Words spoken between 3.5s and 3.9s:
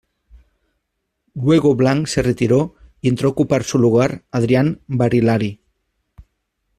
su